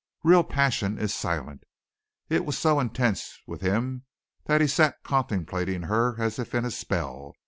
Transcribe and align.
Real 0.23 0.43
passion 0.43 0.97
is 0.97 1.13
silent. 1.13 1.63
It 2.27 2.43
was 2.43 2.57
so 2.57 2.79
intense 2.79 3.37
with 3.45 3.61
him 3.61 4.05
that 4.45 4.59
he 4.59 4.65
sat 4.65 5.03
contemplating 5.03 5.83
her 5.83 6.19
as 6.19 6.39
if 6.39 6.55
in 6.55 6.65
a 6.65 6.71
spell. 6.71 7.35